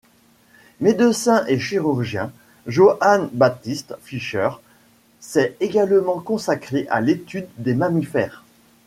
[0.79, 2.31] Médecin et chirurgien,
[2.65, 4.49] Johann Baptist Fischer
[5.19, 8.43] s'est également consacré à l'étude des mammifères.